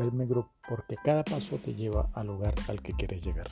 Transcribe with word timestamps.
Belme 0.00 0.24
Group 0.24 0.46
porque 0.66 0.96
cada 0.96 1.22
paso 1.22 1.58
te 1.58 1.74
lleva 1.74 2.08
al 2.14 2.28
lugar 2.28 2.54
al 2.68 2.80
que 2.80 2.94
quieres 2.94 3.22
llegar. 3.22 3.50